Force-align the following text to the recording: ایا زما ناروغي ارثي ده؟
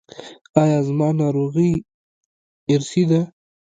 ایا 0.61 0.79
زما 0.87 1.09
ناروغي 1.19 1.71
ارثي 2.73 3.03
ده؟ 3.09 3.21